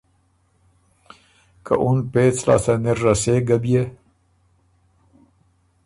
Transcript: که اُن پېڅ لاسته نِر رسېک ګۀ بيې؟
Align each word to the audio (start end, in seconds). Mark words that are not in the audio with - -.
که 1.65 1.73
اُن 1.83 1.97
پېڅ 2.11 2.37
لاسته 2.47 2.73
نِر 2.83 2.97
رسېک 3.05 3.41
ګۀ 3.47 3.57
بيې؟ 3.63 3.83